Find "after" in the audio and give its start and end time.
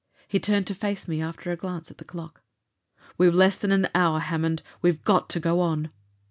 1.21-1.51